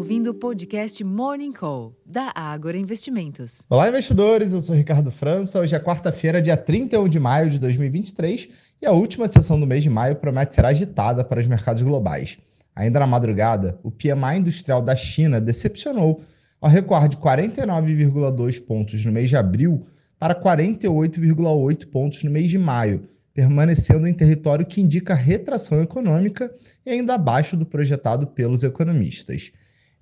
[0.00, 3.62] ouvindo o podcast Morning Call, da Ágora Investimentos.
[3.68, 4.54] Olá, investidores.
[4.54, 5.60] Eu sou Ricardo França.
[5.60, 8.48] Hoje é quarta-feira, dia 31 de maio de 2023,
[8.80, 12.38] e a última sessão do mês de maio promete ser agitada para os mercados globais.
[12.74, 16.22] Ainda na madrugada, o PMI industrial da China decepcionou
[16.62, 19.86] ao recuar de 49,2 pontos no mês de abril
[20.18, 26.50] para 48,8 pontos no mês de maio, permanecendo em território que indica retração econômica
[26.86, 29.52] e ainda abaixo do projetado pelos economistas.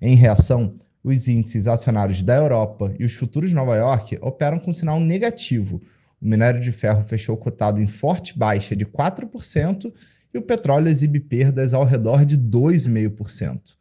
[0.01, 4.71] Em reação, os índices acionários da Europa e os futuros de Nova York operam com
[4.71, 5.81] sinal negativo.
[6.21, 9.93] O minério de ferro fechou cotado em forte baixa de 4%
[10.33, 13.77] e o petróleo exibe perdas ao redor de 2,5%.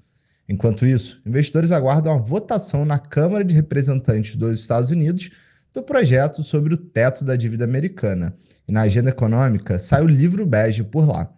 [0.48, 5.30] Enquanto isso, investidores aguardam a votação na Câmara de Representantes dos Estados Unidos
[5.72, 8.34] do projeto sobre o teto da dívida americana.
[8.66, 11.32] E na agenda econômica sai o livro bege por lá.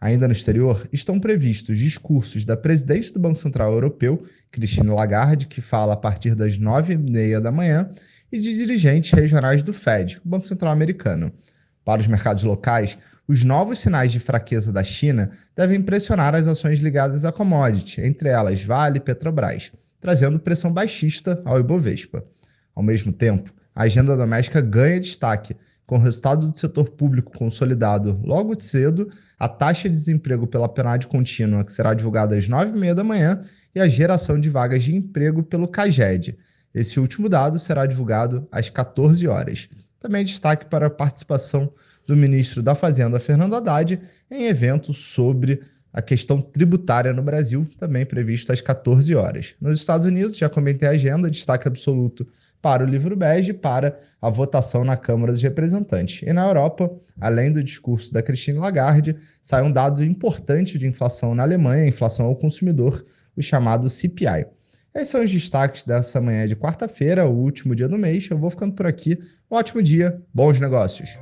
[0.00, 5.60] Ainda no exterior, estão previstos discursos da presidente do Banco Central Europeu, Christine Lagarde, que
[5.60, 7.90] fala a partir das nove e meia da manhã,
[8.30, 11.32] e de dirigentes regionais do Fed, o Banco Central Americano.
[11.84, 12.98] Para os mercados locais,
[13.28, 18.28] os novos sinais de fraqueza da China devem pressionar as ações ligadas à commodity, entre
[18.28, 22.24] elas Vale e Petrobras, trazendo pressão baixista ao Ibovespa.
[22.74, 25.56] Ao mesmo tempo, a agenda doméstica ganha destaque,
[25.86, 31.06] com o resultado do setor público consolidado logo cedo, a taxa de desemprego pela PNAD
[31.06, 33.42] contínua, que será divulgada às 9h30 da manhã,
[33.74, 36.36] e a geração de vagas de emprego pelo CAGED.
[36.74, 39.68] Esse último dado será divulgado às 14 horas.
[40.00, 41.72] Também destaque para a participação
[42.06, 44.00] do ministro da Fazenda, Fernando Haddad,
[44.30, 45.62] em evento sobre
[45.96, 49.54] a questão tributária no Brasil, também previsto às 14 horas.
[49.58, 52.26] Nos Estados Unidos, já comentei a agenda, destaque absoluto
[52.60, 56.20] para o livro bege para a votação na Câmara dos Representantes.
[56.22, 61.34] E na Europa, além do discurso da Christine Lagarde, sai um dado importante de inflação
[61.34, 63.02] na Alemanha, inflação ao consumidor,
[63.34, 64.46] o chamado CPI.
[64.94, 68.28] Esses são os destaques dessa manhã de quarta-feira, o último dia do mês.
[68.30, 69.18] Eu vou ficando por aqui.
[69.50, 71.18] Um ótimo dia, bons negócios.